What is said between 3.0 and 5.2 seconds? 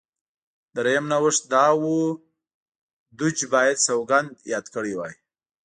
دوج باید سوګند یاد کړی وای.